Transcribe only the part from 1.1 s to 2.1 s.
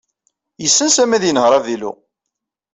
ad yenheṛ avilu.